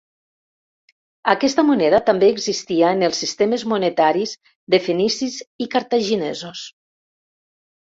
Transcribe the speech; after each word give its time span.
Aquesta 1.33 1.65
moneda 1.67 1.99
també 2.07 2.29
existia 2.35 2.89
en 2.97 3.09
els 3.09 3.21
sistemes 3.25 3.67
monetaris 3.75 4.35
de 4.77 4.81
fenicis 4.89 5.39
i 5.67 5.71
cartaginesos. 5.79 6.67